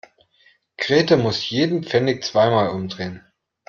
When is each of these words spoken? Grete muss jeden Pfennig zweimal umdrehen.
Grete 0.79 1.15
muss 1.15 1.47
jeden 1.51 1.83
Pfennig 1.83 2.23
zweimal 2.23 2.69
umdrehen. 2.69 3.23